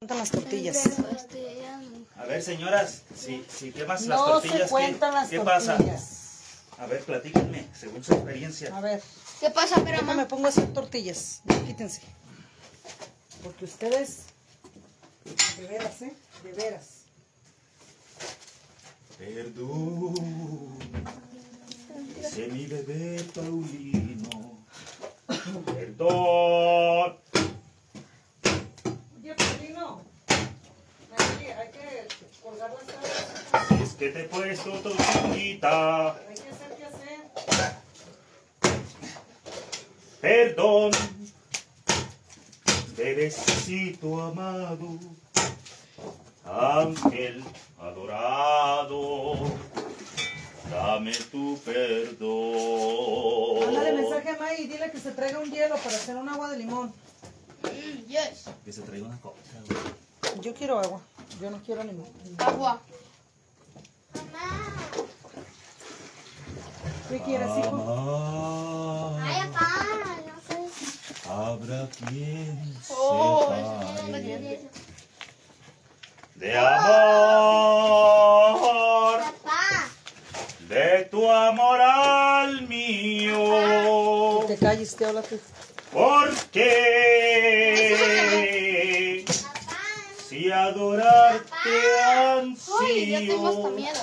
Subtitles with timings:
[0.00, 0.76] cuentan las tortillas.
[0.86, 1.38] Este,
[2.16, 2.22] no.
[2.22, 5.66] A ver, señoras, si, si quemas las tortillas, se ¿qué- cuentan las ¿qué, tortillas.
[5.66, 6.82] pasa?
[6.82, 8.74] A ver, platíquenme, según su experiencia.
[8.74, 9.02] A ver,
[9.40, 10.26] ¿Qué pasa, pero yo me mamá?
[10.26, 11.42] pongo a hacer tortillas.
[11.66, 12.00] Quítense.
[13.42, 14.20] Porque ustedes,
[15.58, 16.14] de veras, ¿eh?
[16.44, 16.86] De veras.
[19.18, 20.78] Perdón,
[22.16, 24.64] dice mi bebé Paulino.
[25.74, 27.18] Perdón.
[29.22, 30.00] Oye, Paulino,
[31.58, 32.08] hay que
[32.42, 33.82] colgar las tablas.
[33.82, 36.12] Es que te he puesto tortillita.
[36.12, 37.20] Hay que hacer qué hacer.
[40.20, 40.90] Perdón,
[42.96, 44.98] bebecito amado,
[46.44, 47.42] ángel
[47.80, 49.34] adorado,
[50.70, 53.60] dame tu perdón.
[53.64, 56.50] Mándale mensaje a May y dile que se traiga un hielo para hacer un agua
[56.50, 56.92] de limón.
[57.62, 58.50] Mm, yes.
[58.64, 59.36] Que se traiga una cosa.
[60.42, 61.00] Yo quiero agua.
[61.40, 62.06] Yo no quiero limón.
[62.38, 62.80] Agua.
[67.08, 67.76] ¿Qué quieres, hijo?
[69.18, 70.58] Amar, papá, no sé.
[71.28, 74.18] habrá quien Oh, sepa
[76.36, 78.00] de amor.
[79.42, 79.88] Papá.
[80.68, 84.40] de tu amor al mío.
[84.46, 85.38] Que te calles, te habla tú.
[85.92, 86.68] Porque
[90.52, 91.70] adorarte
[92.80, 94.00] Uy, ya tengo hasta ansío, miedo.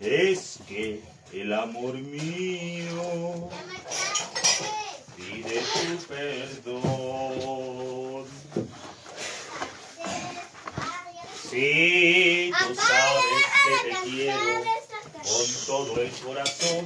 [0.00, 3.48] es que el amor mío
[5.16, 8.24] pide tu perdón.
[11.50, 14.38] Si tú sabes que te quiero
[15.22, 16.82] con todo el corazón,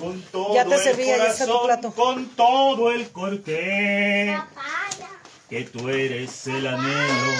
[0.00, 1.92] con todo Ya te el serví, ahí está tu corazón, plato.
[1.92, 4.38] con todo el corqué,
[5.52, 7.32] que tú eres el anhelo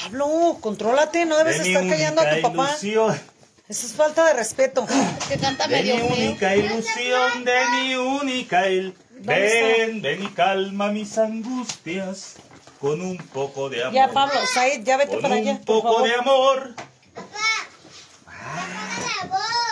[0.00, 2.68] Pablo, contrólate, no debes de mi estar callando a tu papá.
[2.70, 3.20] ilusión,
[3.68, 4.86] Eso es falta de respeto.
[5.28, 6.16] Que canta de mi medio feo.
[6.16, 8.94] única ilusión, de mi única il...
[9.10, 12.34] Ven, ven y calma mis angustias
[12.80, 13.94] con un poco de amor.
[13.94, 16.08] Ya, Pablo, Said, ya vete con para un allá, por poco favor.
[16.08, 16.74] de amor.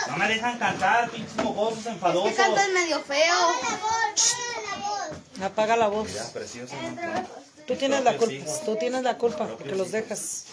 [0.09, 2.31] No me dejan cantar, pinches mocosos enfadosos.
[2.31, 3.35] Que canta medio feo.
[5.41, 6.07] Apaga la voz.
[6.09, 7.45] Mira, precioso, ¿no?
[7.67, 8.61] Tú tienes la culpa, hijos.
[8.63, 10.45] tú tienes la culpa porque los dejas.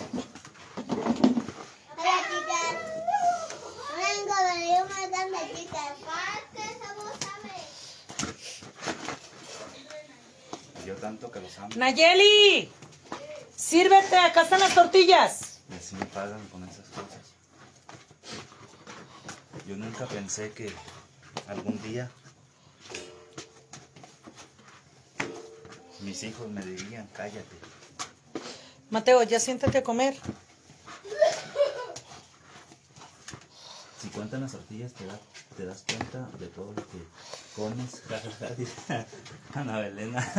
[10.85, 11.69] Yo tanto que los amo.
[11.77, 12.69] Nayeli,
[13.55, 15.61] sírvete, acá están las tortillas.
[15.71, 17.21] Y así me pagan con esas cosas.
[19.69, 20.73] Yo nunca pensé que
[21.47, 22.11] algún día
[26.03, 27.57] mis hijos me dirían, cállate.
[28.91, 30.15] Mateo, ya siéntate a comer.
[34.01, 35.19] Si cuentan las tortillas te, da-
[35.57, 36.99] te das cuenta de todo lo que
[37.55, 38.03] comes.
[39.55, 40.33] Ana Belena.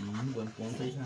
[0.00, 1.02] Mm, buen punto, hija.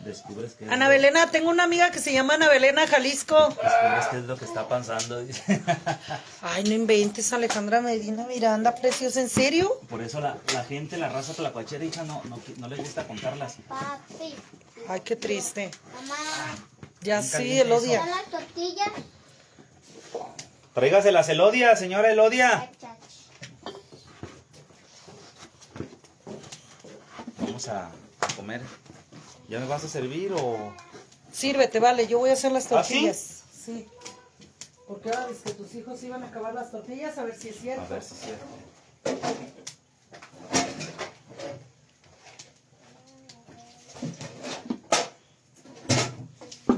[0.00, 0.64] Descubres que...
[0.68, 3.48] Ana Belena, tengo una amiga que se llama Ana Belena Jalisco.
[3.48, 5.20] Descubres qué es lo que está pasando.
[5.20, 5.62] dice.
[6.42, 9.80] Ay, no inventes, Alejandra Medina Miranda, preciosa, ¿en serio?
[9.88, 13.56] Por eso la, la gente, la raza tlacuachera, hija, no, no, no le gusta contarlas.
[13.68, 14.34] Papi,
[14.88, 15.70] Ay, qué triste.
[15.94, 16.16] mamá,
[17.02, 17.98] Ya sí, caliente el odia.
[18.00, 18.88] ¿están las tortillas?
[20.74, 22.70] Tráigaselas, Elodia, señora Elodia.
[27.38, 27.90] Vamos a
[28.50, 28.60] comer.
[29.48, 30.74] ¿Ya me vas a servir o...?
[31.32, 32.94] Sírvete, vale, yo voy a hacer las ¿Ah, sí?
[32.94, 33.42] tortillas.
[33.64, 33.86] sí?
[34.88, 37.56] Porque ahora dices que tus hijos iban a acabar las tortillas, a ver si es
[37.58, 37.88] A cierto.
[37.94, 38.44] ver si es cierto.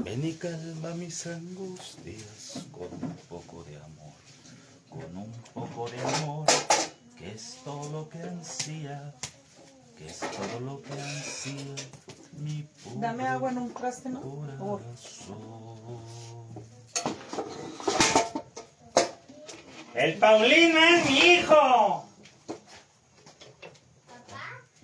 [0.03, 4.13] Ven y calma mis angustias con un poco de amor,
[4.89, 6.45] con un poco de amor,
[7.17, 9.13] que es todo lo que ansía,
[9.97, 11.75] que es todo lo que ansía
[12.33, 14.21] mi pobre Dame agua en un traste, ¿no?
[14.59, 14.81] Por.
[19.93, 22.05] El Paulino es mi hijo.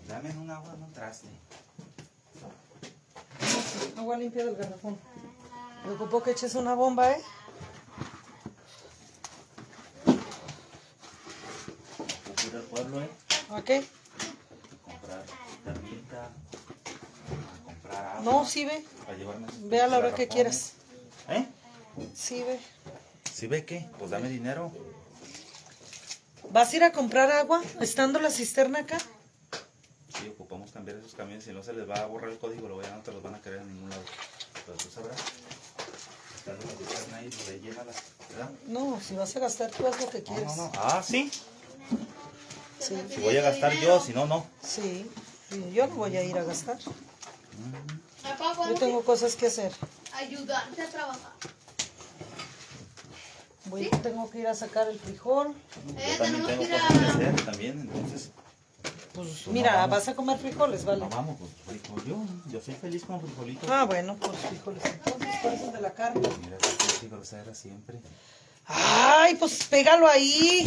[0.07, 1.27] Dame un agua en un traste.
[3.97, 4.97] Agua limpia del garrafón.
[5.85, 7.21] Me ocupó que eches una bomba, ¿eh?
[12.29, 13.09] Ocurre al pueblo, ¿eh?
[13.49, 13.98] ¿Ok?
[16.25, 18.21] A comprar agua.
[18.23, 18.83] No, sí ve.
[19.05, 20.73] Para llevarme sus Ve a la hora que quieras.
[21.29, 21.45] ¿Eh?
[22.15, 22.59] Sí ve.
[23.33, 23.87] ¿Sí ve qué?
[23.97, 24.71] Pues dame dinero.
[26.51, 28.97] ¿Vas a ir a comprar agua estando la cisterna acá?
[30.19, 31.43] Sí, ocupamos cambiar esos camiones.
[31.45, 33.35] Si no se les va a borrar el código, luego ya no te los van
[33.35, 34.01] a querer en ningún lado.
[34.65, 35.17] Pero tú sabrás.
[36.45, 37.95] Los que están ahí, rellénalas,
[38.31, 38.49] ¿verdad?
[38.67, 40.57] No, si vas a gastar, tú haz lo que No, quieres.
[40.57, 40.71] no, no.
[40.77, 41.29] Ah, sí.
[42.79, 44.47] Sí, Si voy a gastar yo, si no, no.
[44.63, 45.09] sí.
[45.49, 46.77] Sí, Yo no voy a ir a gastar.
[46.79, 49.71] Yo ¿puedo tengo cosas que hacer.
[50.13, 51.31] ayudarte a trabajar?
[53.65, 55.53] Voy, Tengo que ir a sacar el frijol.
[55.97, 58.29] Eh, Yo también tenemos tengo que ir cosas que hacer también, entonces.
[59.13, 60.99] Pues Pues mira, no vas a comer frijoles, ¿vale?
[61.01, 62.03] No, vamos, pues frijol.
[62.05, 62.17] Yo,
[62.51, 63.69] yo soy feliz con frijolitos.
[63.69, 64.83] Ah, bueno, pues frijoles.
[64.85, 66.21] Entonces, ¿cuál es el de la carne?
[66.43, 67.99] Mira, que soy grosera siempre.
[68.65, 70.63] Ay, pues pégalo ahí.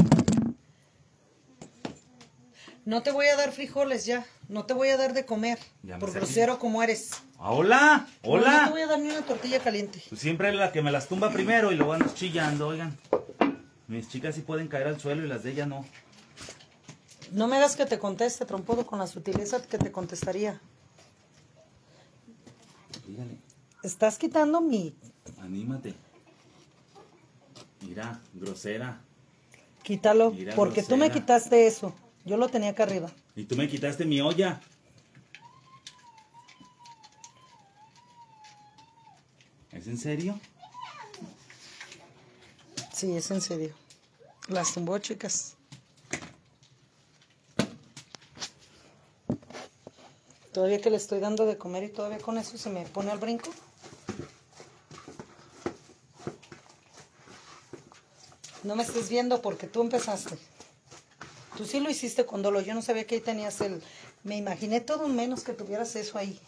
[2.84, 4.26] No te voy a dar frijoles ya.
[4.48, 5.58] No te voy a dar de comer.
[5.82, 7.10] Ya Por grosero como eres.
[7.38, 8.68] Ah, hola, No, no te hola.
[8.70, 10.02] voy a dar ni una tortilla caliente.
[10.08, 12.98] Pues siempre es la que me las tumba primero y luego ando chillando, oigan.
[13.86, 15.84] Mis chicas sí pueden caer al suelo y las de ella no.
[17.30, 20.60] No me hagas que te conteste, trompudo, con la sutileza que te contestaría.
[23.06, 23.36] Dígale,
[23.82, 24.94] Estás quitando mi...
[25.40, 25.94] anímate.
[27.80, 29.00] Mira, grosera.
[29.82, 31.94] Quítalo, Mira, porque tú me quitaste eso.
[32.24, 33.10] Yo lo tenía acá arriba.
[33.34, 34.60] Y tú me quitaste mi olla.
[39.72, 40.38] ¿Es en serio?
[42.92, 43.74] Sí, es en serio.
[44.48, 45.56] Las tumbó, chicas.
[50.52, 53.18] Todavía que le estoy dando de comer y todavía con eso se me pone al
[53.18, 53.50] brinco.
[58.62, 60.38] No me estés viendo porque tú empezaste.
[61.62, 62.60] Tú sí lo hiciste con dolo.
[62.60, 63.80] Yo no sabía que ahí tenías el...
[64.24, 66.40] Me imaginé todo menos que tuvieras eso ahí.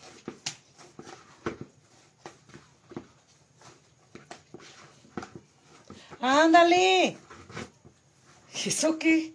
[6.21, 7.17] ¡Ándale!
[8.67, 9.33] ¿Eso qué?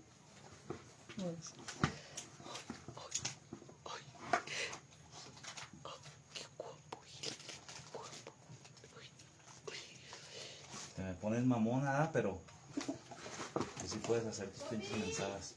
[10.98, 12.10] Te me pones mamona, ¿ah?
[12.12, 12.38] pero
[12.76, 15.54] tú sí puedes hacer tus pinches mensadas.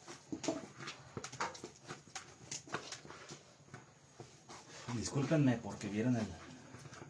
[4.96, 6.26] Discúlpenme porque vieron el,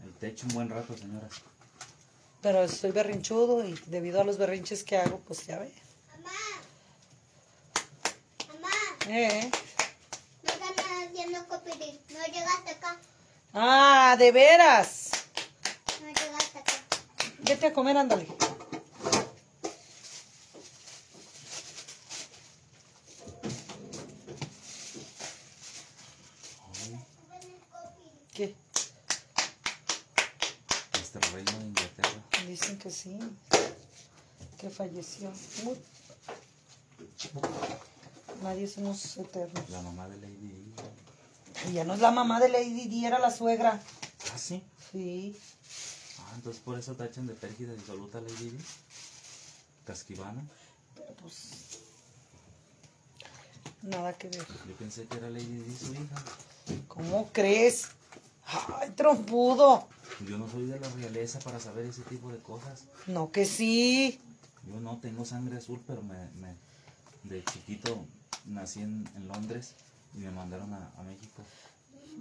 [0.05, 1.31] el techo un buen rato, señoras.
[2.41, 5.73] Pero estoy berrinchudo y debido a los berrinches que hago, pues ya ve.
[6.17, 6.31] Mamá.
[8.49, 8.69] Mamá.
[9.09, 9.51] Eh.
[10.43, 10.75] No están
[11.09, 12.01] haciendo copirín.
[12.11, 12.99] No llegaste acá.
[13.55, 15.11] Ah, de veras.
[16.01, 16.73] No llegaste acá.
[17.41, 18.27] Vete a comer, ándale.
[28.33, 28.55] ¿Qué?
[30.95, 32.23] Este reino de Inglaterra.
[32.47, 33.19] Dicen que sí.
[34.63, 35.29] Que falleció.
[35.67, 35.77] Uy.
[38.45, 39.69] Nadie somos eternos.
[39.71, 40.75] La mamá de Lady Di.
[41.69, 43.83] Y ya no es la mamá de Lady Di, era la suegra.
[44.33, 44.63] Ah, sí.
[44.93, 45.37] Sí.
[46.21, 48.65] Ah, entonces por eso tachan de pérgida disoluta Lady Di.
[49.85, 50.45] Casquivana.
[50.95, 51.81] Pero pues.
[53.83, 54.47] Nada que ver.
[54.69, 56.25] Yo pensé que era Lady Di su hija.
[56.87, 57.89] ¿Cómo crees?
[58.47, 59.89] ¡Ay, trompudo!
[60.29, 62.85] Yo no soy de la realeza para saber ese tipo de cosas.
[63.09, 64.21] No que sí.
[64.67, 66.57] Yo no tengo sangre azul, pero me, me-
[67.25, 68.05] de chiquito
[68.47, 69.75] nací en, en Londres
[70.15, 71.43] y me mandaron a, a México,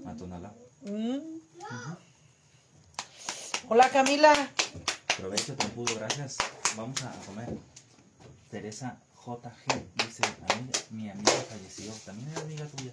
[0.05, 0.51] a Tonalá.
[0.83, 1.17] Mm.
[3.69, 4.33] Hola Camila.
[5.17, 6.37] Provecho, trompudo, gracias.
[6.75, 7.49] Vamos a, a comer.
[8.49, 12.91] Teresa JG dice, amiga, mi amiga falleció, también era amiga tuya.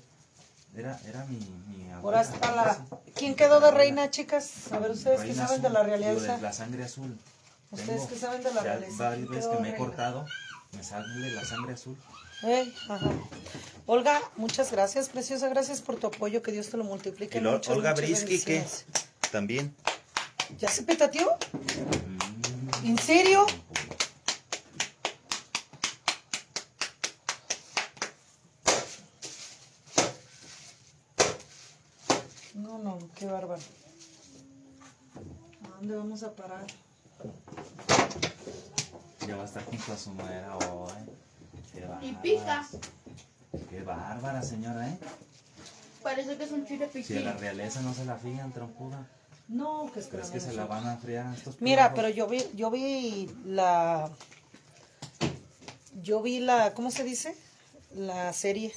[0.76, 2.86] Era, era mi, mi Ahora abuela, está la...
[3.14, 4.70] ¿Quién quedó de reina, chicas?
[4.70, 7.18] A ver, ustedes que saben de la de la sangre azul.
[7.70, 10.26] Ustedes que saben de la ya realeza, Varias ¿quién veces que me he cortado,
[10.72, 11.96] me sale la sangre azul.
[12.42, 13.10] Ey, ajá.
[13.86, 15.48] Olga, muchas gracias, preciosa.
[15.48, 16.42] Gracias por tu apoyo.
[16.42, 17.38] Que Dios te lo multiplique.
[17.38, 18.84] Y lo- Muchas, Olga muchas Brisky, bendiciones.
[19.32, 19.74] También.
[20.58, 21.36] ¿Ya se petateó?
[22.82, 23.46] Mm, ¿En serio?
[32.54, 33.62] No, no, qué bárbaro.
[35.64, 36.66] ¿A dónde vamos a parar?
[39.26, 40.92] Ya va a estar junto a su nuera hoy.
[41.72, 42.66] Qué Y pica.
[43.70, 44.98] Qué bárbara, señora, ¿eh?
[46.02, 47.24] Parece que es un chile Si a piquín.
[47.24, 49.06] la realeza no se la fían, trompuda.
[49.48, 52.44] No, que ¿Crees esperamos que se la van a friar estos Mira, pero yo vi,
[52.54, 54.10] yo vi la,
[56.02, 57.34] yo vi la, ¿cómo se dice?
[57.94, 58.74] La serie.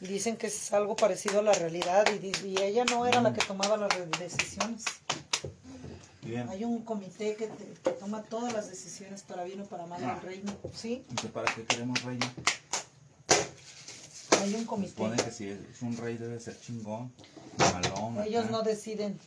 [0.00, 3.44] Y dicen que es algo parecido a la realidad y, ella no era la que
[3.44, 4.84] tomaba las decisiones.
[6.26, 6.48] Bien.
[6.48, 10.02] Hay un comité que, te- que toma todas las decisiones para bien o para mal
[10.02, 10.52] el reino.
[10.74, 11.04] ¿Sí?
[11.10, 12.32] ¿Y que para qué queremos reina?
[14.40, 14.90] Hay un comité.
[14.90, 17.12] Supone que si es un rey debe ser chingón,
[17.58, 18.22] malón.
[18.24, 18.52] Ellos acá.
[18.52, 19.18] no deciden.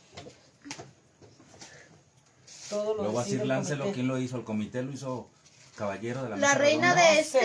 [2.68, 3.94] Todo lo Luego a decide Sir el Lancelot, comité.
[3.94, 4.36] ¿quién lo hizo?
[4.36, 5.28] El comité lo hizo
[5.76, 7.12] caballero de la La reina redonda.
[7.14, 7.40] de este.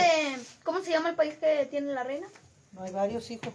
[0.63, 2.27] ¿Cómo se llama el país que tiene la reina?
[2.73, 3.53] No hay varios hijos.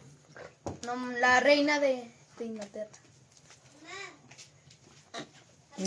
[0.86, 2.88] No, la reina de, de Inglaterra.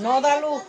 [0.02, 0.62] No, Dalu.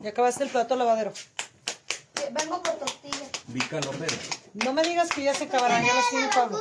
[0.00, 1.12] Ya acabaste el plato lavadero.
[1.12, 3.26] Eh, Vengo por tortilla.
[3.48, 4.12] Vica López,
[4.54, 6.58] No me digas que ya se acabarán, ya los tiene Pablo.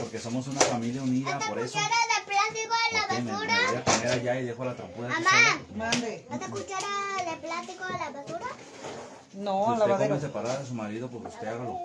[0.00, 1.72] porque somos una familia unida, por eso.
[1.72, 3.58] cuchara de plástico de la basura.
[3.68, 5.60] voy a poner allá y dejo la trampuda Mamá.
[5.74, 6.26] Mande.
[6.30, 6.86] ¿Esta cuchara
[7.30, 8.46] de plástico de la basura?
[9.34, 10.08] No, Si usted lavadero.
[10.14, 11.78] come separada de su marido, pues usted hágalo.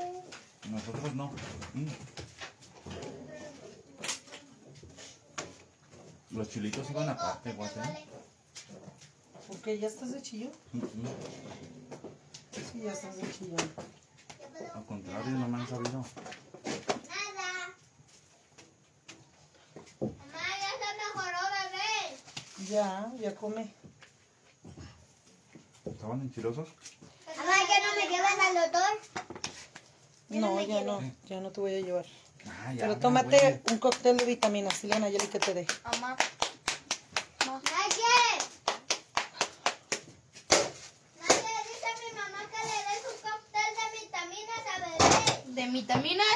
[0.69, 1.31] Nosotros no.
[1.73, 1.87] Mm.
[6.31, 7.79] Los chilitos iban aparte, guate.
[9.53, 10.51] Porque ya estás de chillón.
[12.71, 13.71] Sí, ya estás de chillón.
[14.75, 16.05] Al contrario, no me han sabido.
[17.09, 17.75] Nada.
[20.01, 22.69] Mamá, ya se mejoró, bebé.
[22.69, 23.73] Ya, ya come.
[25.85, 26.67] ¿Estaban enchilosos?
[27.37, 28.99] Mamá, ¿ya no me llevas al doctor?
[30.29, 32.05] No, ya no, ya no te voy a llevar.
[32.47, 34.81] Ah, ya, Pero tómate un cóctel de vitaminas.
[34.81, 35.67] Dile a Nayeli que te dé.
[35.85, 36.17] Mamá.
[37.45, 38.15] Naye.
[41.19, 44.79] Naye, dice mi mamá que le des un cóctel de vitaminas a
[45.73, 45.81] bebé.
[45.81, 46.27] ¿De vitaminas?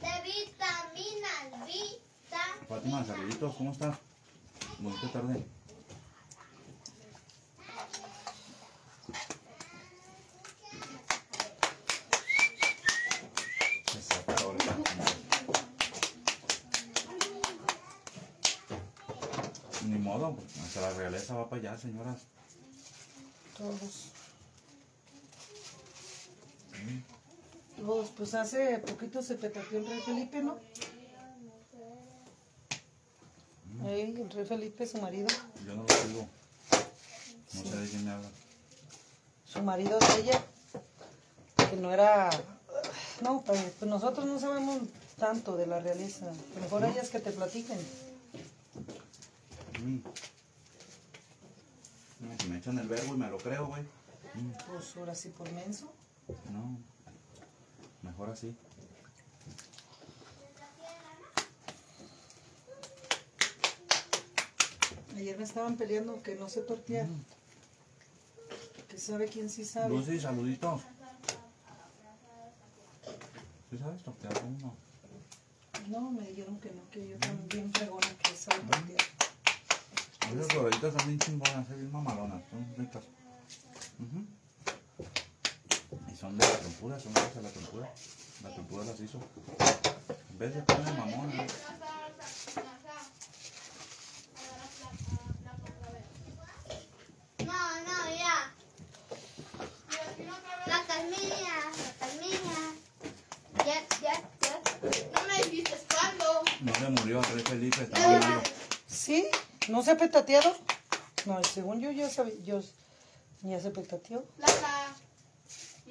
[0.00, 2.40] De vitaminas, vita.
[2.68, 3.96] Fátima, saluditos, ¿cómo estás?
[4.78, 5.46] Bonita tarde.
[19.86, 22.20] Ni modo, hasta la realeza va para allá, señoras.
[23.56, 24.09] Todos.
[27.90, 30.58] Todos, pues hace poquito se petateó el rey Felipe, ¿no?
[33.84, 35.26] Ey, el rey Felipe, su marido.
[35.66, 36.28] Yo no lo sigo.
[37.52, 38.28] No sé de quién me habla.
[39.44, 40.40] Su marido de ella.
[41.68, 42.30] Que no era.
[43.22, 44.82] No, pues pues nosotros no sabemos
[45.18, 46.30] tanto de la realeza.
[46.60, 47.78] Mejor ellas que te platiquen.
[49.82, 49.98] Mm.
[52.40, 53.82] Si me echan el verbo y me lo creo, güey.
[54.34, 54.52] Mm.
[54.68, 55.92] Pues ahora sí por menso.
[56.52, 56.78] No,
[58.20, 58.54] mejor así.
[65.16, 67.06] Ayer me estaban peleando que no sé tortear.
[68.88, 69.88] Que sabe quién sí sabe.
[69.88, 70.82] Lucy, saluditos.
[73.70, 74.74] ¿Sí sabes tortear uno?
[75.88, 79.00] No, me dijeron que no, que yo también fregona que sabe tortear.
[80.32, 83.04] Esas floreritas son bien chingonas, son bien mamalonas, son ricas.
[83.98, 84.18] Ujú.
[84.20, 84.39] Y
[86.20, 87.94] son de la tempura, son de la tempura.
[88.42, 89.18] La tempura las hizo.
[90.30, 91.44] En vez de poner mamón, ¿no?
[97.46, 98.52] No, ya.
[100.66, 102.58] La calmilla, la calmilla.
[103.64, 104.60] Ya, ya, ya.
[105.14, 106.42] No me dijiste cuándo.
[106.60, 108.42] no se murió el rey Felipe, estaba malo.
[108.86, 109.26] ¿Sí?
[109.68, 110.54] ¿No se ha petateado?
[111.24, 112.60] No, según yo ya sabía, yo
[113.42, 114.24] ya se petateó.
[114.36, 114.96] La, la,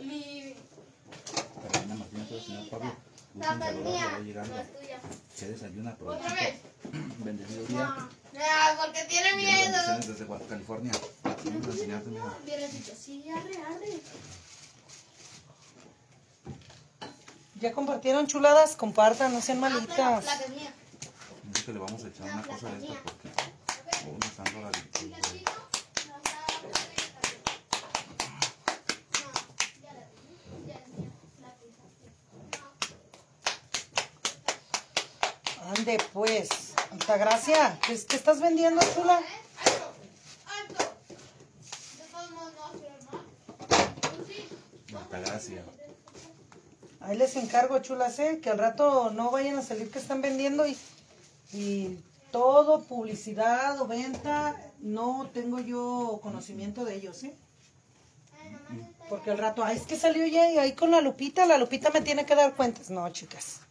[0.04, 0.56] mi,
[1.62, 2.96] Carolina Martínez, el señor Pablo.
[3.36, 4.56] La llegando.
[4.56, 5.00] la tuya.
[5.38, 6.56] Que desayuna, Otra vez.
[7.20, 8.10] Bendecido día.
[8.40, 9.78] Ah, porque tiene miedo.
[9.98, 10.92] desde California.
[11.24, 12.38] Vamos a enseñarte, mira.
[13.00, 14.02] Sí, arre, arre.
[17.60, 18.76] ¿Ya compartieron chuladas?
[18.76, 20.26] Compartan, no sean La malitas.
[20.26, 20.74] que es mía.
[21.44, 23.30] Dice que le vamos a echar una cosa de esta porque
[24.08, 24.46] oh, me están
[35.90, 36.50] Ande pues.
[36.92, 39.20] Altagracia, ¿qué, ¿qué estás vendiendo, chula?
[44.96, 45.64] Altagracia.
[47.00, 48.40] Ahí les encargo, chulas, ¿eh?
[48.42, 50.78] Que al rato no vayan a salir que están vendiendo y,
[51.54, 51.98] y
[52.32, 57.36] todo, publicidad o venta, no tengo yo conocimiento de ellos, ¿eh?
[59.10, 62.02] Porque al rato, ay, es que salió ya ahí con la Lupita, la Lupita me
[62.02, 62.92] tiene que dar cuentas.
[62.92, 63.62] No, chicas,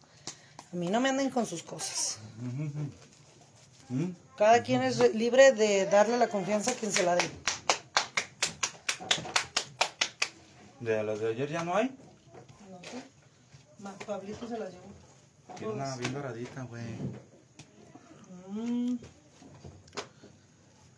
[0.71, 2.17] a mí no me anden con sus cosas.
[3.89, 4.05] ¿Mm?
[4.37, 7.29] Cada quien es re- libre de darle la confianza a quien se la dé.
[10.79, 11.87] ¿De las de ayer ya no hay?
[12.69, 14.05] No sé.
[14.05, 14.85] Pablito se las llevó.
[15.57, 16.83] Tiene una bien doradita, güey.
[18.47, 18.97] Mm.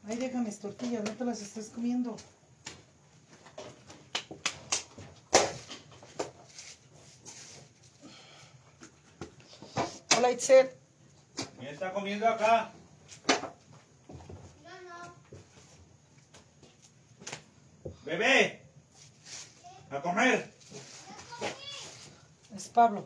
[0.07, 2.15] Ay, déjame mis tortillas, no te las estés comiendo.
[10.31, 10.71] Itzel.
[11.59, 12.71] ¿Quién está comiendo acá?
[13.27, 15.13] Yo no.
[18.03, 18.61] Bebé.
[19.89, 20.53] A comer.
[22.55, 23.05] Es Pablo.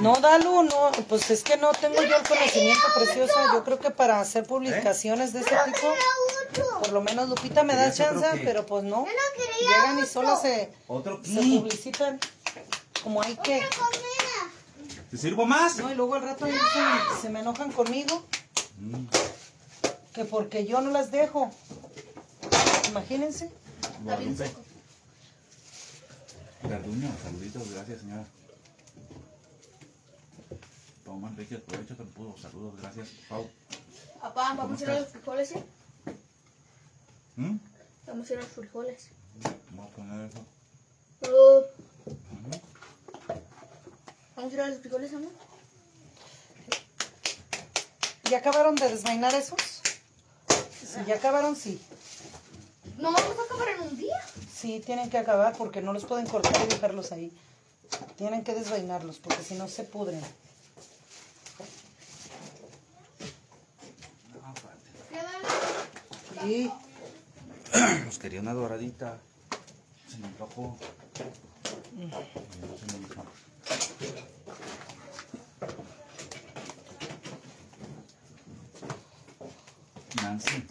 [0.00, 3.52] No, Dalu, no, pues es que no tengo yo el conocimiento preciosa.
[3.52, 5.94] Yo creo que para hacer publicaciones de ese tipo.
[6.78, 9.04] Por lo menos Lupita me da ¿Querías otro chance, pero pues no.
[9.06, 10.12] Yo no quería Llegan y otro.
[10.12, 12.18] solas se, ¿Otro se publicitan
[13.02, 13.62] como hay que.
[15.10, 15.76] ¿Te sirvo más?
[15.76, 16.60] No, y luego al rato ellos
[17.16, 18.24] se, se me enojan conmigo,
[18.78, 19.06] Mm,
[20.12, 21.50] que porque yo no las dejo.
[22.88, 23.50] Imagínense.
[24.02, 24.50] Guadalupe.
[26.64, 28.24] Garduño, saluditos, gracias señora.
[31.04, 32.34] Toma Enrique, aprovecha que pudo.
[32.40, 33.08] Saludos, gracias.
[33.28, 33.48] Pau.
[34.20, 35.56] Papá, ¿Cómo vamos a ir a los frijoles, ¿sí?
[37.36, 37.56] ¿Mm?
[38.06, 39.08] Vamos a ir a los frijoles.
[39.70, 40.44] Vamos a poner eso.
[41.32, 41.62] Oh.
[44.36, 45.32] Vamos a ir a los frijoles, amor.
[48.30, 49.60] ¿Ya acabaron de desvainar esos?
[50.48, 51.80] Si ya acabaron, sí.
[52.98, 54.16] No vamos a acabar en un día.
[54.54, 57.32] Sí, tienen que acabar porque no los pueden cortar y dejarlos ahí.
[58.16, 60.20] Tienen que desvainarlos porque si no se pudren.
[64.32, 64.54] No.
[66.42, 66.72] Sí.
[68.20, 69.18] Quería una doradita.
[70.08, 70.76] Se me antojó.
[71.94, 73.24] Se me hizo.
[80.22, 80.64] Nancy.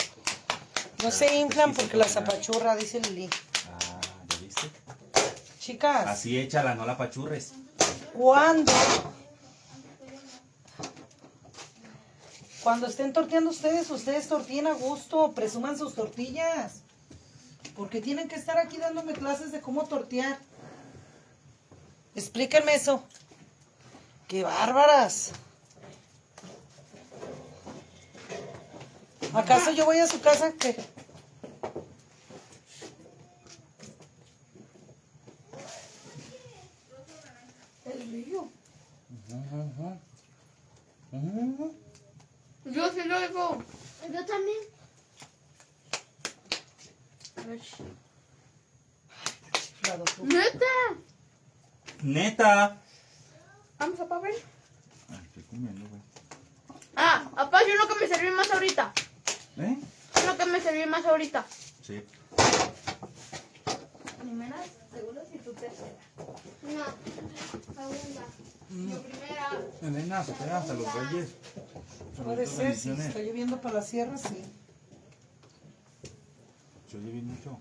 [1.03, 3.29] No se inflan porque la zapachurra, dice Lili.
[3.69, 4.71] Ah, ¿ya viste?
[5.59, 7.53] Chicas, Así échala, no la pachurres.
[8.13, 8.71] ¿cuándo?
[12.63, 16.82] Cuando estén torteando ustedes, ustedes tortillen a gusto, presuman sus tortillas.
[17.75, 20.37] Porque tienen que estar aquí dándome clases de cómo tortear.
[22.15, 23.03] Explíquenme eso.
[24.27, 25.31] ¡Qué bárbaras!
[29.33, 30.53] ¿Acaso yo voy a su casa?
[30.53, 30.75] que
[37.85, 38.25] El.
[41.11, 41.75] Ujú.
[42.65, 43.63] Yo sí lo digo.
[44.11, 44.72] Yo también.
[50.23, 50.65] ¡Neta!
[52.01, 52.81] Neta.
[53.79, 54.35] Vamos a ver.
[55.09, 56.01] Ay, estoy comiendo, güey.
[56.95, 58.93] Ah, papá, yo uno que me serví más ahorita.
[59.57, 59.77] ¿Eh?
[60.23, 61.45] Uno que me serví más ahorita.
[61.81, 62.01] Sí.
[64.19, 64.55] Primera,
[64.93, 65.91] segunda y tu tercera.
[66.17, 66.85] No.
[67.75, 68.23] Segunda.
[68.69, 69.59] Yo primera.
[69.81, 71.29] Elena, se queda hasta los reyes.
[72.49, 74.43] Ser, si está lloviendo para la sierra, sí.
[76.99, 77.59] Mucho.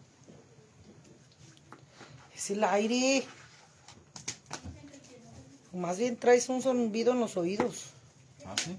[2.35, 3.25] Es el aire.
[5.73, 7.87] Más bien traes un zumbido en los oídos.
[8.45, 8.77] ¿Ah, sí?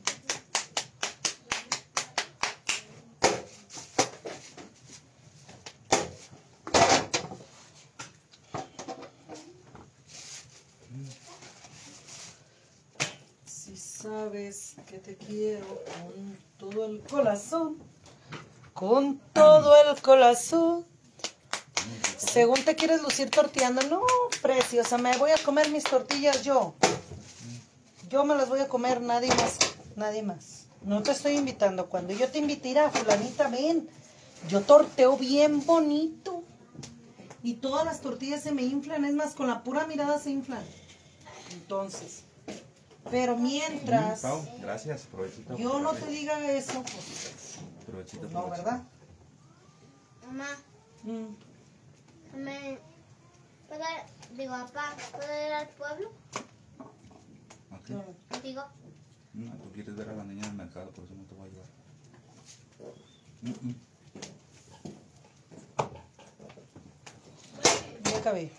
[13.48, 17.78] Si sabes que te quiero con todo el corazón,
[18.73, 20.86] con todo el corazón.
[22.17, 24.01] Según te quieres lucir torteando, no,
[24.41, 26.73] preciosa, me voy a comer mis tortillas yo.
[28.09, 29.57] Yo me las voy a comer, nadie más,
[29.95, 30.65] nadie más.
[30.83, 31.88] No te estoy invitando.
[31.88, 33.89] Cuando yo te invite a fulanita, ven.
[34.49, 36.43] Yo torteo bien bonito.
[37.41, 40.63] Y todas las tortillas se me inflan, es más, con la pura mirada se inflan.
[41.51, 42.23] Entonces,
[43.12, 44.21] pero mientras
[44.62, 45.07] gracias.
[45.57, 47.33] Yo no te diga eso, pues,
[47.86, 48.65] Provechito, pues no, provechito.
[48.69, 48.84] ¿verdad?
[50.28, 50.48] Mamá,
[51.04, 52.38] Mm.
[52.38, 52.80] me...
[53.67, 53.84] ¿Puedo,
[54.38, 56.12] digo, papá, ¿puedo ir al pueblo.
[57.89, 58.04] No.
[58.30, 58.63] contigo?
[59.34, 61.50] No, tú quieres ver a la niña en el mercado, por eso no te voy
[61.50, 61.67] a llevar.
[63.41, 63.76] Mm, mm.
[68.12, 68.52] Ya acabé.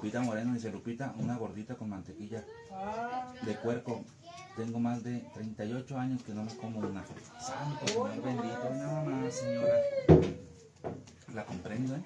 [0.00, 2.42] Lupita Moreno dice, Lupita, una gordita con mantequilla
[3.42, 4.02] de puerco.
[4.56, 7.04] Tengo más de 38 años que no me como una.
[7.38, 9.74] Santo Señor bendito, nada más, señora.
[11.34, 12.02] La comprendo, ¿eh?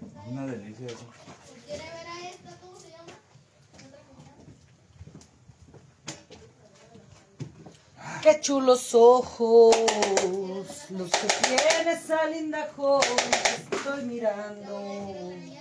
[0.00, 1.06] Es una delicia eso.
[1.66, 2.50] ¿Quiere ver a esta?
[2.60, 3.12] ¿Cómo se llama?
[8.22, 9.76] Qué chulos ojos,
[10.90, 13.08] los que tiene esa linda joven
[13.70, 15.51] que estoy mirando.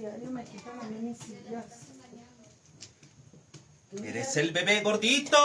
[0.00, 1.66] Diario me quitan a mí mis sillas.
[4.02, 5.36] Eres el bebé gordito.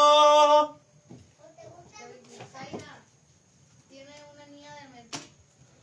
[2.54, 3.04] Zaira,
[3.90, 5.08] tiene una niña de mes.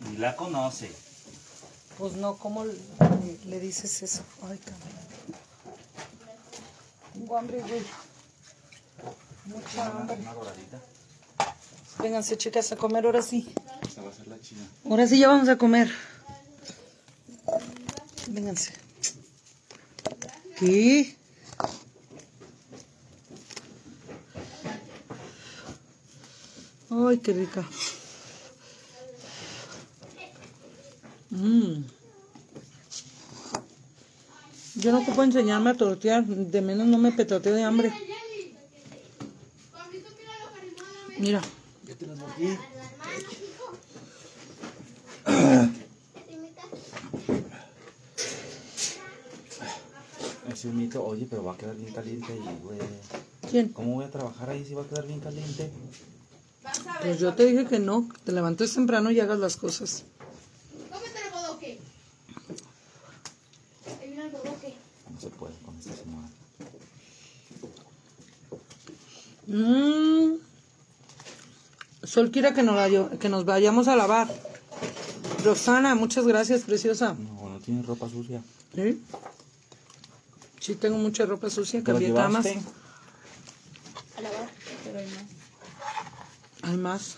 [0.00, 0.92] Ni la conoce.
[1.96, 2.74] Pues no, ¿cómo le,
[3.46, 4.22] le dices eso?
[4.42, 4.92] Ay, cabrón.
[7.14, 7.82] Tengo hambre, güey.
[9.46, 10.16] Mucha hambre.
[10.16, 10.80] Una.
[11.98, 13.52] Vénganse, chicas, a comer ahora sí.
[13.82, 14.62] Esta va a ser la china.
[14.88, 15.90] Ahora sí ya vamos a comer.
[18.28, 18.72] Vénganse.
[20.58, 21.16] ¿Qué?
[26.90, 27.64] Ay, qué rica.
[31.30, 31.84] Mmm.
[34.74, 37.90] Yo no ocupo enseñarme a tortear, de menos no me petateo de hambre.
[37.90, 38.56] Yeli.
[39.72, 41.11] Pablito, mira lo que animó a la vez.
[41.22, 41.40] Mira,
[41.86, 42.58] Ya te las mordí.
[50.52, 52.80] Ese mito, oye, pero va a quedar bien caliente y, güey.
[53.48, 53.68] ¿quién?
[53.68, 55.70] ¿Cómo voy a trabajar ahí si va a quedar bien caliente?
[57.02, 60.02] Pues yo te dije que no, que te levantes temprano y hagas las cosas.
[60.90, 61.78] Cómete el bodoque.
[64.00, 64.74] Ahí viene el bodoque.
[65.08, 66.28] No se puede con esta señora.
[69.46, 70.51] Mm.
[72.12, 74.28] Sol quiere que nos, la- que nos vayamos a lavar.
[75.44, 77.14] Rosana, muchas gracias, preciosa.
[77.18, 78.42] No, no tiene ropa sucia.
[78.74, 79.02] ¿Sí?
[80.60, 82.46] Sí, tengo mucha ropa sucia, ¿Te la cambié camas.
[82.46, 84.48] A lavar,
[84.84, 85.08] pero ahí
[86.62, 86.68] no.
[86.68, 87.16] Hay más.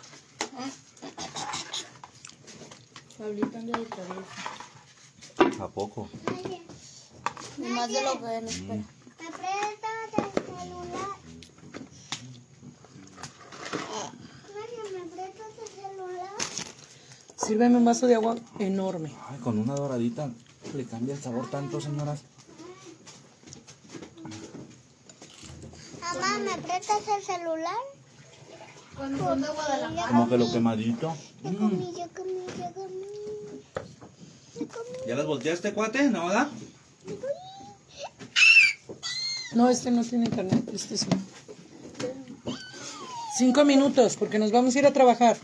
[3.18, 5.62] Pablito anda de travieso.
[5.64, 6.08] ¿A poco?
[7.58, 8.74] Y más de lo que él espera.
[8.74, 11.14] Me prestas el celular.
[14.54, 16.36] Mario, ¿me prestas el celular?
[17.44, 19.12] Sírveme un vaso de agua enorme.
[19.28, 20.30] Ay, con una doradita
[20.74, 22.20] le cambia el sabor tanto, señoras.
[26.00, 27.76] Mamá, ¿me prestas el celular?
[28.96, 30.08] Cuando son de Guadalajara.
[30.08, 31.16] Como que lo quemadito.
[31.42, 33.04] Ya comí, ya comí, ya comí.
[34.54, 34.98] Ya comí.
[35.06, 36.08] ¿Ya las volteaste, cuate?
[36.10, 36.48] ¿No, verdad?
[39.54, 41.06] No, este no tiene internet, este sí.
[43.36, 45.36] Cinco minutos, porque nos vamos a ir a trabajar.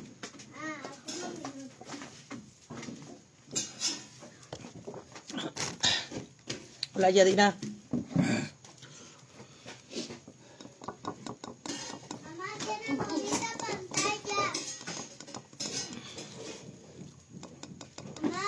[7.00, 7.56] Hola, Yadira.
[12.24, 14.42] Mamá, tiene bonita pantalla.
[18.20, 18.44] Mamá,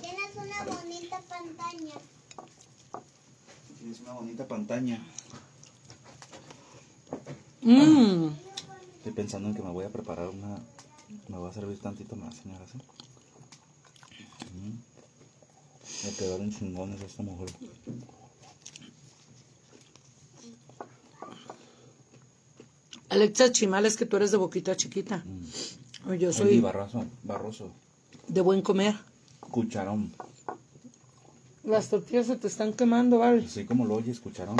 [0.00, 1.96] tienes una bonita pantalla.
[3.80, 4.98] Tienes una bonita pantalla.
[7.62, 8.28] Mmm.
[8.98, 10.60] Estoy pensando en que me voy a preparar una...
[11.26, 12.70] Me voy a servir tantito más, señoras.
[12.72, 12.78] ¿eh?
[14.54, 14.78] Mm.
[16.04, 17.48] Me quedaron chingones esta mujer.
[23.10, 25.24] Alexa Chimal, es que tú eres de boquita chiquita.
[26.18, 27.70] Yo Soy soy barroso, barroso.
[28.28, 28.94] de buen comer.
[29.40, 30.12] Cucharón.
[31.64, 33.44] Las tortillas se te están quemando, ¿vale?
[33.44, 34.56] Así como lo oyes, cucharón.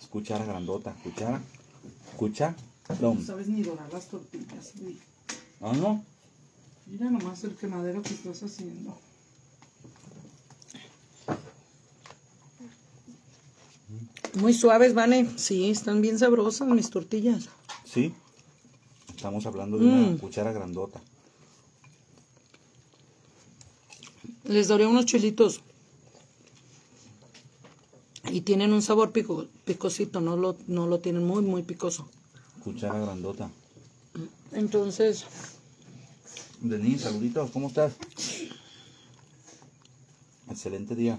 [0.00, 0.94] Es cuchara grandota.
[1.02, 1.40] Cuchara.
[2.16, 2.54] Cucha.
[3.00, 3.24] Dom.
[3.24, 4.98] sabes ni dorar las tortillas, güey.
[5.60, 6.04] ¿Ah, no?
[6.86, 8.98] Mira nomás el quemadero que estás haciendo.
[14.34, 15.28] Muy suaves, Vane.
[15.36, 17.48] Sí, están bien sabrosas mis tortillas.
[17.84, 18.14] Sí.
[19.14, 20.18] Estamos hablando de una Mm.
[20.18, 21.00] cuchara grandota.
[24.44, 25.60] Les doré unos chilitos.
[28.30, 32.08] Y tienen un sabor pico, picosito, no lo, no lo tienen muy, muy picoso.
[32.64, 33.50] Cuchara grandota.
[34.52, 35.24] Entonces,
[36.60, 37.92] Denise, saluditos, ¿cómo estás?
[40.48, 41.18] Excelente día.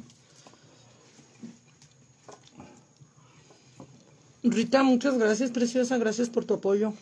[4.54, 5.98] Rita, muchas gracias, preciosa.
[5.98, 6.94] Gracias por tu apoyo.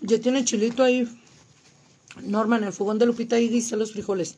[0.00, 1.06] Ya tiene chilito ahí.
[2.22, 4.36] Norma, en el fogón de Lupita ahí dice los frijoles.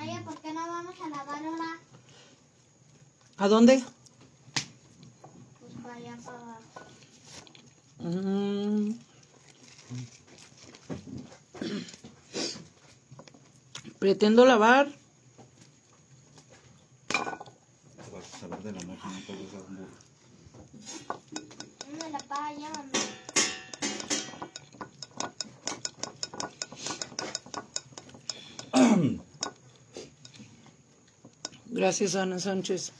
[0.00, 1.78] Oye, ¿por qué no vamos a lavar ahora?
[3.38, 3.82] ¿A dónde?
[5.58, 6.60] Pues para allá para abajo.
[7.98, 8.94] Mm.
[13.98, 14.99] Pretendo lavar.
[18.60, 19.96] A de la noche, no te gusta un burro.
[22.12, 22.20] La.
[31.68, 32.92] Gracias, Ana Sánchez.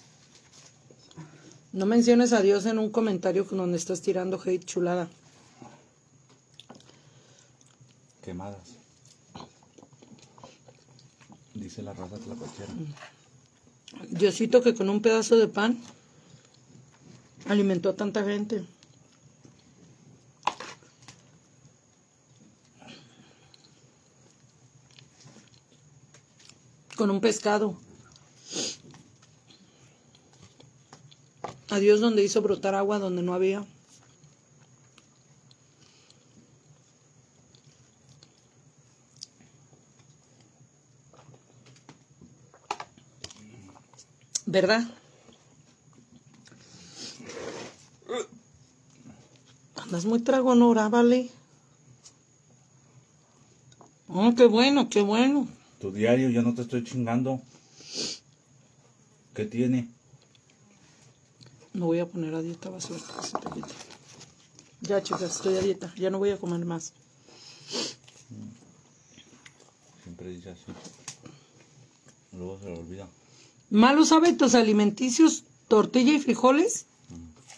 [1.73, 5.11] No menciones a Dios en un comentario donde estás tirando hate chulada.
[8.25, 8.77] Quemadas.
[11.53, 12.73] Dice la raza tlacuachera.
[14.21, 15.81] Diosito que con un pedazo de pan
[17.49, 18.63] alimentó a tanta gente.
[26.97, 27.79] Con un pescado.
[31.71, 33.65] A Dios donde hizo brotar agua donde no había.
[44.51, 44.83] ¿Verdad?
[49.77, 51.31] Andas muy tragonora, vale.
[54.09, 55.47] Oh, qué bueno, qué bueno.
[55.81, 57.41] Tu diario, yo no te estoy chingando.
[59.35, 59.89] ¿Qué tiene?
[61.73, 63.69] Me voy a poner a dieta, va a quite.
[64.81, 65.95] Ya, chicas, estoy a dieta.
[65.95, 66.93] Ya no voy a comer más.
[70.03, 70.73] Siempre dice así.
[72.33, 73.07] Luego se lo olvida.
[73.71, 76.87] Malos hábitos alimenticios, tortilla y frijoles.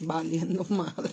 [0.01, 1.11] Valiendo madre.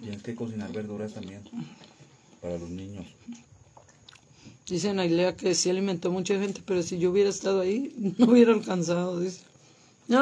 [0.00, 1.42] Tienes que cocinar verduras también.
[2.40, 3.06] Para los niños.
[4.66, 8.52] Dicen Ailea que sí alimentó mucha gente, pero si yo hubiera estado ahí, no hubiera
[8.52, 9.42] alcanzado, dice.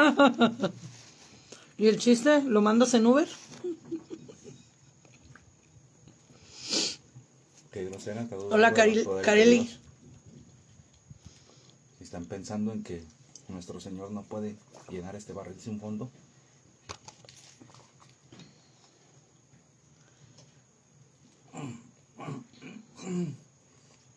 [1.78, 2.42] ¿Y el chiste?
[2.42, 3.28] ¿Lo mandas en Uber?
[8.50, 9.68] Hola, Caril-.
[12.00, 13.04] Están pensando en que
[13.48, 14.56] nuestro Señor no puede
[14.88, 16.10] llenar este barril sin fondo.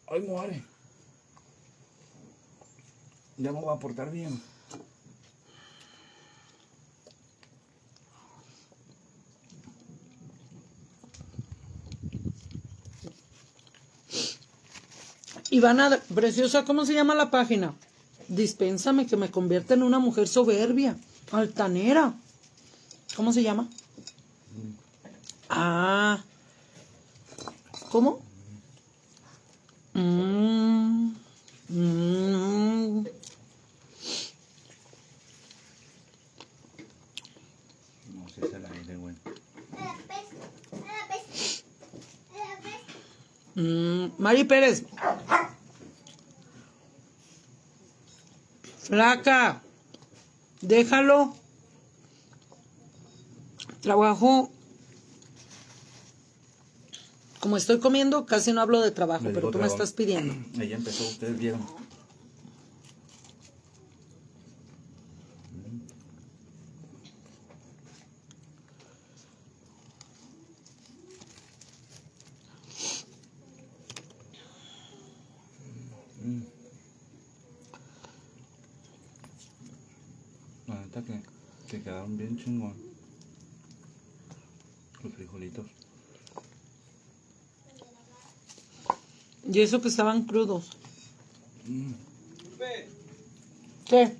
[0.07, 0.63] ¡Ay, muere!
[3.37, 4.41] Ya me voy a portar bien.
[15.53, 17.75] Ivana, preciosa, ¿cómo se llama la página?
[18.27, 20.97] Dispénsame que me convierta en una mujer soberbia,
[21.31, 22.15] altanera.
[23.15, 23.69] ¿Cómo se llama?
[25.49, 26.23] Ah.
[27.91, 28.19] ¿Cómo?
[29.93, 31.11] Mm,
[31.69, 33.05] mm.
[43.55, 44.83] Mm, Mari Pérez.
[48.93, 49.63] Flaca.
[50.61, 51.35] Déjalo.
[53.81, 54.51] Trabajo.
[57.39, 60.35] Como estoy comiendo, casi no hablo de trabajo, pero tú me estás pidiendo.
[60.61, 61.65] Ella empezó, ustedes vieron.
[80.93, 81.21] Neta que,
[81.69, 82.75] que quedaron bien chingón.
[85.03, 85.65] Los frijolitos.
[89.51, 90.77] Y eso que estaban crudos.
[93.85, 94.15] ¿Qué?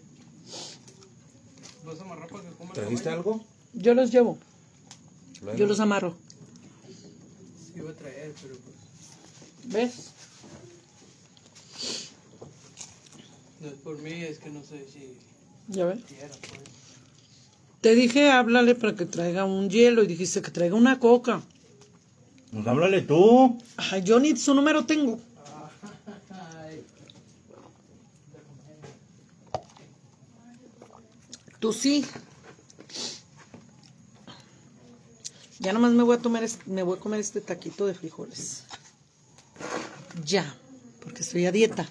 [1.86, 3.46] ¿Vas a amarrar para que coma el ¿Trajiste algo?
[3.74, 4.38] Yo los llevo.
[5.58, 6.16] Yo los amarro.
[6.88, 9.74] Sí, iba a traer, pero pues.
[9.74, 10.12] ¿Ves?
[13.62, 15.18] No es por mí, es que no sé si
[15.68, 16.00] ¿Ya ves?
[17.82, 21.42] Te dije, háblale para que traiga un hielo y dijiste que traiga una coca.
[22.52, 23.60] Pues háblale tú.
[23.78, 25.20] Ay, yo ni su número tengo.
[31.60, 32.06] Tú sí.
[35.60, 38.66] Ya nomás me voy a tomar, me voy a comer este taquito de frijoles.
[40.26, 40.56] Ya,
[41.02, 41.90] porque estoy a dieta.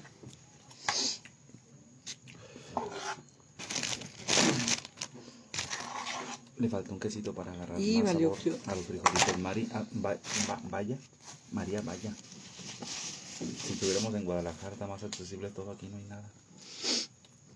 [6.63, 9.39] Le falta un quesito para agarrar Y más valió sabor a los frijolitos.
[9.41, 10.17] Mari, ah, va-
[10.49, 10.97] va- vaya,
[11.51, 12.15] María, vaya.
[13.67, 15.73] Si estuviéramos en Guadalajara, está más accesible todo.
[15.73, 16.29] Aquí no hay nada.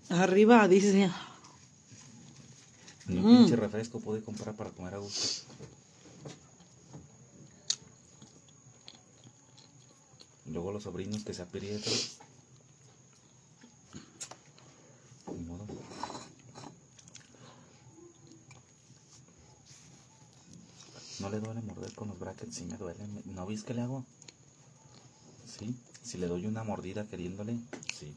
[0.09, 1.09] Arriba dice,
[3.07, 3.37] Ni un Mm.
[3.37, 5.45] pinche refresco pude comprar para comer a gusto.
[10.51, 11.93] Luego los sobrinos que se aprietan.
[21.97, 23.03] con los brackets sí me duele.
[23.25, 24.05] ¿No veis que le hago?
[25.45, 25.75] Sí.
[26.03, 27.57] Si le doy una mordida queriéndole,
[27.93, 28.15] sí.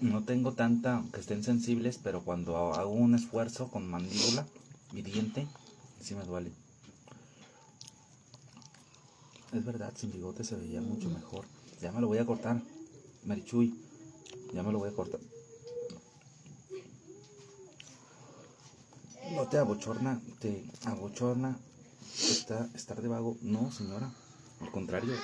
[0.00, 4.46] No tengo tanta que estén sensibles, pero cuando hago un esfuerzo con mandíbula
[4.92, 5.48] y diente,
[6.00, 6.52] sí me duele.
[9.52, 11.46] Es verdad, sin bigote se veía mucho mejor.
[11.80, 12.60] Ya me lo voy a cortar,
[13.24, 13.74] Marichuy.
[14.52, 15.20] Ya me lo voy a cortar.
[19.32, 21.58] No te abochorna, te abochorna
[22.30, 23.36] está, estar de vago.
[23.42, 24.12] No, señora.
[24.60, 25.14] Al contrario,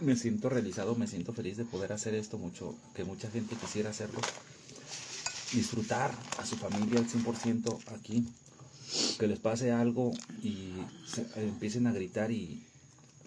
[0.00, 3.90] me siento realizado, me siento feliz de poder hacer esto mucho, que mucha gente quisiera
[3.90, 4.20] hacerlo.
[5.52, 8.26] Disfrutar a su familia al 100% aquí.
[9.18, 10.72] Que les pase algo y
[11.36, 12.64] empiecen a gritar y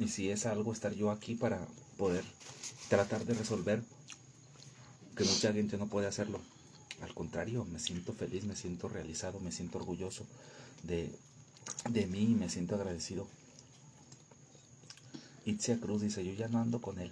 [0.07, 1.59] si es algo, estar yo aquí para
[1.97, 2.23] poder
[2.89, 3.83] tratar de resolver
[5.15, 6.39] que mucha gente no puede hacerlo.
[7.01, 10.25] Al contrario, me siento feliz, me siento realizado, me siento orgulloso
[10.83, 11.11] de,
[11.89, 13.27] de mí y me siento agradecido.
[15.45, 17.11] Itzia Cruz dice, yo ya no ando con él.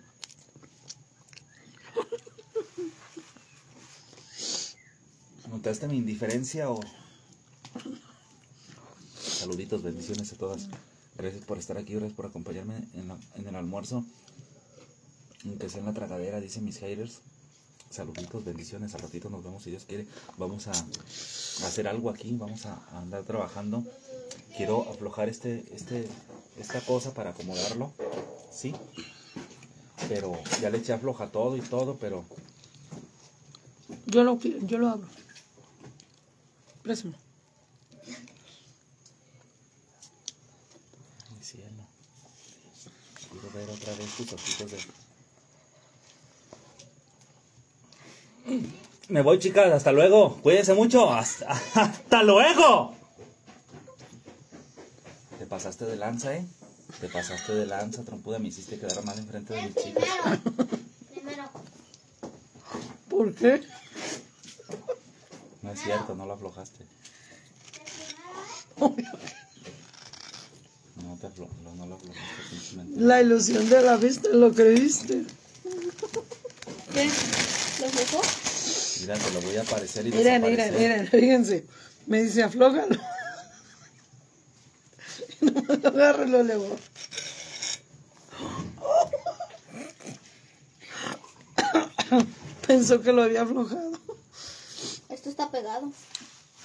[5.49, 6.79] ¿Notaste mi indiferencia o...?
[9.17, 10.67] Saluditos, bendiciones a todas.
[11.17, 14.03] Gracias por estar aquí, gracias por acompañarme en, la- en el almuerzo.
[15.45, 17.21] Aunque sea en la tragadera, dicen mis haters.
[17.95, 18.93] Saluditos, bendiciones.
[18.93, 20.05] Al ratito nos vemos si Dios quiere.
[20.37, 20.71] Vamos a,
[21.65, 23.85] hacer algo aquí, vamos a, a andar trabajando.
[24.57, 26.05] Quiero aflojar este, este,
[26.59, 27.93] esta cosa para acomodarlo.
[28.51, 28.75] Sí.
[30.09, 32.25] Pero ya le eché afloja todo y todo, pero
[34.07, 35.07] Yo lo, yo lo abro.
[36.83, 37.15] Préstame.
[41.37, 41.87] Mi cielo.
[43.31, 45.04] Quiero ver otra vez tus ojitos de.
[49.09, 49.71] Me voy, chicas.
[49.71, 50.37] Hasta luego.
[50.41, 51.11] Cuídense mucho.
[51.13, 52.93] Hasta, hasta luego.
[55.39, 56.45] Te pasaste de lanza, ¿eh?
[56.99, 58.39] Te pasaste de lanza, trompuda.
[58.39, 60.03] Me hiciste quedar mal enfrente de mis chicas.
[60.43, 60.79] Primero.
[61.13, 61.43] Primero.
[63.09, 63.61] ¿Por qué?
[65.61, 66.85] No es cierto, no lo aflojaste.
[71.03, 72.75] No te aflo no, lo aflojaste.
[72.77, 73.01] mentira.
[73.05, 75.23] La ilusión de la vista, ¿lo creíste?
[76.93, 77.09] ¿Qué?
[77.79, 78.21] ¿Lo dejó?
[79.01, 81.65] Mira, te lo voy a aparecer y Miren, miren, miren, fíjense.
[82.07, 82.95] Me dice, aflójalo.
[85.41, 86.77] Y no me lo agarro y lo elevo.
[92.67, 93.91] Pensó que lo había aflojado.
[95.09, 95.91] Esto está pegado.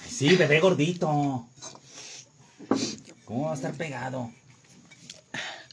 [0.09, 1.45] Sí, bebé gordito.
[3.25, 4.31] ¿Cómo va a estar pegado?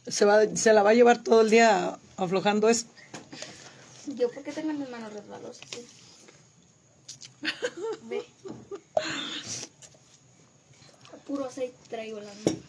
[0.07, 2.87] Se, va, se la va a llevar todo el día aflojando eso.
[4.07, 5.61] Yo, ¿por qué tengo mis manos resbalosas?
[5.71, 5.87] Sí.
[8.09, 8.25] Ve.
[11.27, 12.63] Puro aceite traigo las manos.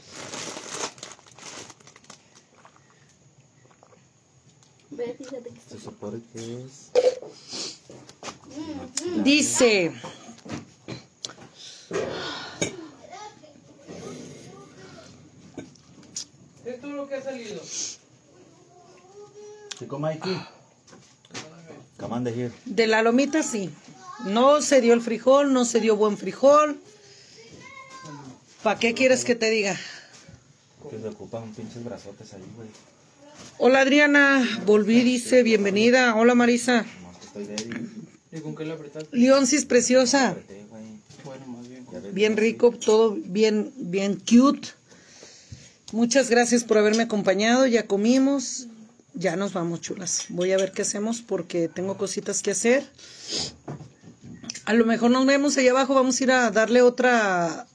[4.91, 6.91] Ve, fíjate que Se supone que es.
[9.23, 9.93] Dice,
[16.63, 17.61] ¿Qué es lo que ha salido?
[19.77, 20.37] Chico Mikey.
[21.97, 22.51] Come on, here.
[22.65, 23.69] de la lomita sí.
[24.25, 26.79] No se dio el frijol, no se dio buen frijol.
[28.63, 29.77] ¿Para qué quieres que te diga?
[30.89, 32.67] Que se ocupan pinches brazotes ahí, güey.
[33.57, 36.15] Hola Adriana, volví, dice, bienvenida.
[36.15, 36.85] Hola Marisa.
[38.31, 38.77] ¿Y con qué la
[39.67, 40.35] preciosa.
[42.11, 44.69] Bien rico, todo bien, bien cute.
[45.91, 47.65] Muchas gracias por haberme acompañado.
[47.65, 48.67] Ya comimos.
[49.13, 50.25] Ya nos vamos, chulas.
[50.29, 52.85] Voy a ver qué hacemos porque tengo cositas que hacer.
[54.69, 55.95] A lo mejor nos vemos allá abajo.
[55.95, 57.65] Vamos a ir a darle otra.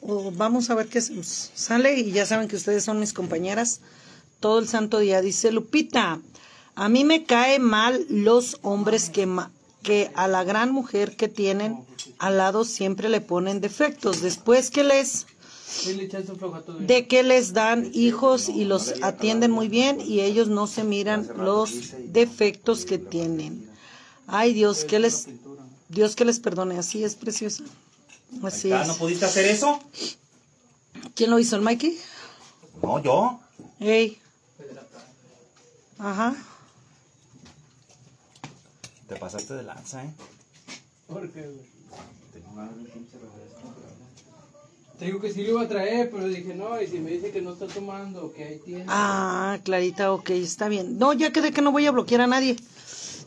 [0.00, 1.50] o vamos a ver qué hacemos.
[1.54, 3.80] Sale y ya saben que ustedes son mis compañeras
[4.38, 5.20] todo el santo día.
[5.22, 6.20] Dice Lupita,
[6.76, 9.50] a mí me cae mal los hombres que, ma-
[9.82, 11.80] que a la gran mujer que tienen
[12.20, 14.22] al lado siempre le ponen defectos.
[14.22, 15.26] Después que les
[16.86, 21.28] de que les dan hijos y los atienden muy bien y ellos no se miran
[21.36, 21.70] los
[22.12, 23.68] defectos que tienen.
[24.28, 25.26] Ay Dios, que les
[25.88, 27.64] Dios que les perdone, así es preciosa.
[28.42, 28.98] Así Ah, ¿No es.
[28.98, 29.80] pudiste hacer eso?
[31.14, 31.98] ¿Quién lo hizo, el Mikey?
[32.82, 33.40] No, yo.
[33.80, 34.18] Ey.
[35.98, 36.34] Ajá.
[39.08, 40.10] Te pasaste de lanza, ¿eh?
[41.06, 41.78] ¿Por qué, güey?
[44.98, 47.30] Te digo que sí lo iba a traer, pero dije, no, y si me dice
[47.30, 48.84] que no está tomando, que ahí tiene.
[48.88, 50.98] Ah, Clarita, ok, está bien.
[50.98, 52.56] No, ya quedé que no voy a bloquear a nadie.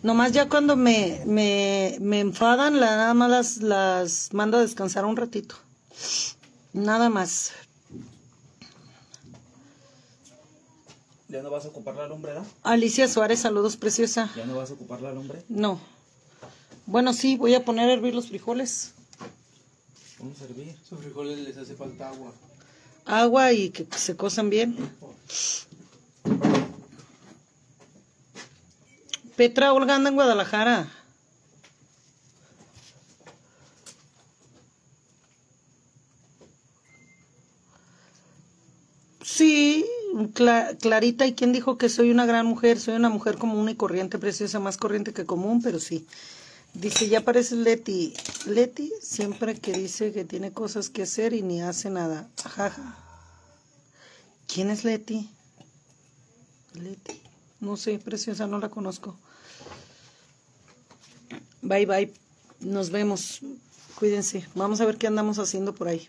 [0.03, 5.05] Nomás ya cuando me, me, me enfadan, la, nada más las, las mando a descansar
[5.05, 5.55] un ratito.
[6.73, 7.51] Nada más.
[11.27, 12.45] ¿Ya no vas a ocupar la lumbre, ¿no?
[12.63, 14.29] Alicia Suárez, saludos, preciosa.
[14.35, 15.43] ¿Ya no vas a ocupar la lumbre?
[15.47, 15.79] No.
[16.87, 18.93] Bueno, sí, voy a poner a hervir los frijoles.
[20.19, 20.75] Vamos a servir.
[20.83, 22.33] Esos frijoles les hace falta agua.
[23.05, 24.75] Agua y que se cosan bien.
[29.41, 30.87] Petra Olga en Guadalajara.
[39.23, 39.83] Sí,
[40.35, 42.79] Cla- Clarita, ¿y quién dijo que soy una gran mujer?
[42.79, 46.05] Soy una mujer común y corriente, preciosa, más corriente que común, pero sí.
[46.75, 48.13] Dice, ya parece Leti.
[48.45, 52.29] Leti siempre que dice que tiene cosas que hacer y ni hace nada.
[52.43, 52.95] Ajaja.
[54.45, 55.31] ¿Quién es Leti?
[56.75, 57.19] Leti.
[57.59, 59.17] No sé, preciosa, no la conozco.
[61.61, 62.13] Bye, bye.
[62.59, 63.41] Nos vemos.
[63.95, 64.45] Cuídense.
[64.55, 66.07] Vamos a ver qué andamos haciendo por ahí.